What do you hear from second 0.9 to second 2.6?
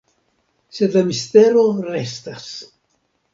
la mistero restas.